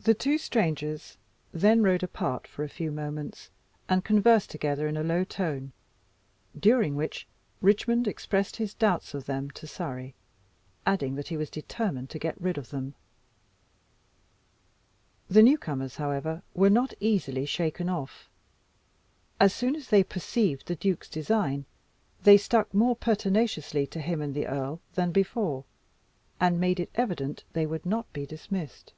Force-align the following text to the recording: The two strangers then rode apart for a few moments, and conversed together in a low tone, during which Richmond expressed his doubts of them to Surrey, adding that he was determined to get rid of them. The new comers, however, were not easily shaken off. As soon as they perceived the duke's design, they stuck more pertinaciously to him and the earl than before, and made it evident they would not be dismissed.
The 0.00 0.14
two 0.14 0.38
strangers 0.38 1.18
then 1.52 1.82
rode 1.82 2.04
apart 2.04 2.46
for 2.46 2.62
a 2.64 2.68
few 2.68 2.90
moments, 2.92 3.50
and 3.90 4.04
conversed 4.04 4.48
together 4.48 4.86
in 4.88 4.96
a 4.96 5.02
low 5.02 5.22
tone, 5.24 5.72
during 6.58 6.94
which 6.96 7.26
Richmond 7.60 8.06
expressed 8.08 8.56
his 8.56 8.72
doubts 8.72 9.12
of 9.12 9.26
them 9.26 9.50
to 9.50 9.66
Surrey, 9.66 10.14
adding 10.86 11.16
that 11.16 11.28
he 11.28 11.36
was 11.36 11.50
determined 11.50 12.08
to 12.10 12.18
get 12.18 12.40
rid 12.40 12.56
of 12.56 12.70
them. 12.70 12.94
The 15.28 15.42
new 15.42 15.58
comers, 15.58 15.96
however, 15.96 16.42
were 16.54 16.70
not 16.70 16.94
easily 17.00 17.44
shaken 17.44 17.88
off. 17.90 18.30
As 19.40 19.52
soon 19.52 19.74
as 19.76 19.88
they 19.88 20.04
perceived 20.04 20.68
the 20.68 20.76
duke's 20.76 21.10
design, 21.10 21.66
they 22.22 22.38
stuck 22.38 22.72
more 22.72 22.96
pertinaciously 22.96 23.86
to 23.88 24.00
him 24.00 24.22
and 24.22 24.32
the 24.34 24.46
earl 24.46 24.80
than 24.94 25.10
before, 25.12 25.64
and 26.40 26.58
made 26.60 26.78
it 26.80 26.90
evident 26.94 27.44
they 27.52 27.66
would 27.66 27.84
not 27.84 28.10
be 28.14 28.24
dismissed. 28.24 28.94